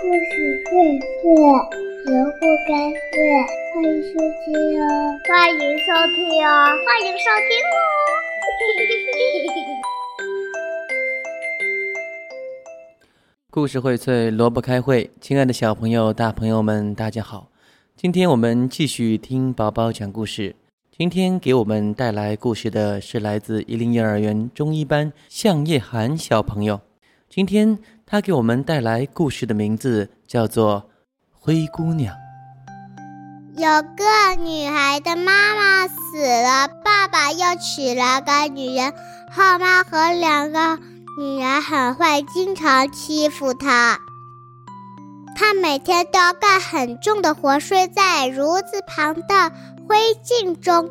[0.00, 0.70] 故事荟
[1.00, 1.26] 萃，
[2.06, 3.18] 萝卜开会，
[3.74, 4.86] 欢迎收听哦！
[5.26, 6.16] 欢迎收听
[6.46, 6.48] 哦！
[6.86, 7.76] 欢迎收听哦！
[13.50, 17.48] 故事荟萃，萝卜开会，亲爱的小朋友、大朋友们，大家好！
[17.96, 20.54] 今天我们继续听宝宝讲故事。
[20.96, 26.80] 今天给我们带来故事的是来自一零幼儿园中一班向叶涵小朋友。
[27.30, 30.82] 今天他给我们带来故事的名字叫做
[31.30, 32.14] 《灰姑娘》。
[33.54, 38.94] 有个女孩的妈妈死了，爸爸又娶了个女人。
[39.30, 40.78] 后妈和两个
[41.20, 43.98] 女儿很坏，经常欺负她。
[45.36, 49.52] 她每天都要干很重的活，睡在炉子旁的
[49.86, 50.88] 灰烬中，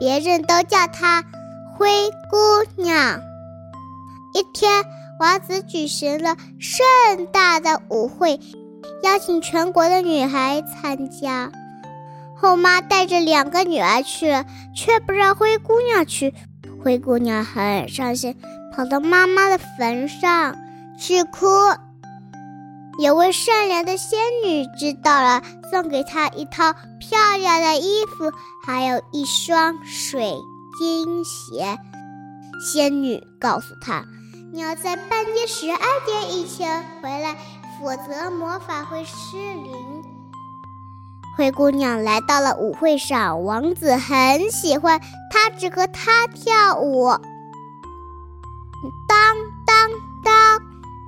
[0.00, 1.22] 别人都叫她
[1.76, 3.20] 灰姑娘。
[4.32, 4.82] 一天。
[5.20, 6.84] 王子举行了盛
[7.32, 8.40] 大的舞会，
[9.02, 11.50] 邀请全国的女孩参加。
[12.36, 16.34] 后妈带着两个女儿去了，却不让灰姑娘去。
[16.82, 18.36] 灰姑娘很伤心，
[18.74, 20.56] 跑到妈妈的坟上
[20.98, 21.46] 去哭。
[22.98, 28.30] 有位善良的仙女知道了，送给她一套漂亮的衣服，
[28.66, 30.34] 还有一双水
[30.78, 31.78] 晶鞋。
[32.60, 34.04] 仙女告诉她。
[34.54, 37.36] 你要在半夜十二点以前回来，
[37.80, 40.04] 否则魔法会失灵。
[41.36, 47.08] 灰姑娘来到了舞会上，王子很喜欢她，只和她跳舞。
[49.08, 49.34] 当
[49.66, 49.90] 当
[50.22, 50.62] 当，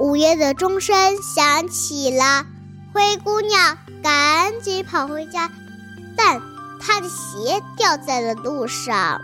[0.00, 2.44] 午夜的钟声响起了，
[2.92, 5.48] 灰姑娘赶紧跑回家，
[6.16, 6.40] 但
[6.80, 9.20] 她的鞋掉在了路上。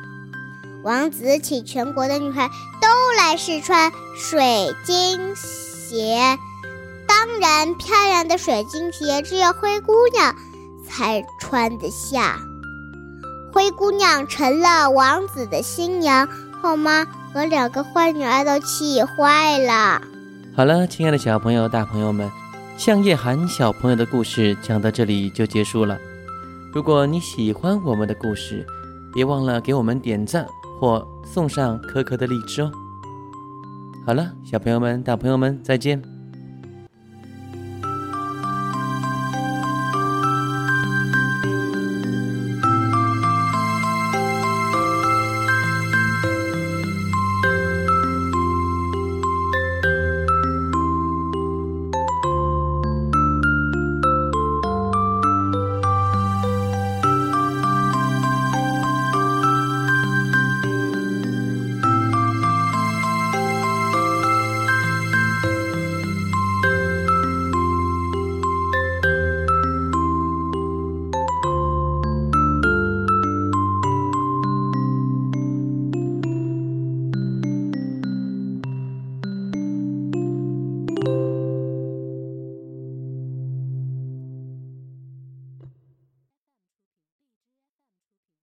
[0.84, 6.38] 王子请全国的女孩都来试穿水晶鞋，
[7.08, 10.34] 当然，漂亮的水晶鞋只有灰姑娘
[10.86, 12.38] 才穿得下。
[13.50, 16.28] 灰姑娘成了王子的新娘，
[16.60, 20.02] 后妈和两个坏女儿都气坏了。
[20.54, 22.30] 好了，亲爱的小朋友、大朋友们，
[22.76, 25.98] 向叶涵小朋友的故事讲到这里就结束了。
[26.74, 28.66] 如果你喜欢我们的故事，
[29.14, 30.46] 别忘了给我们点赞。
[30.78, 32.70] 或送上可可的荔枝哦。
[34.06, 36.13] 好了，小朋友们、大朋友们，再见。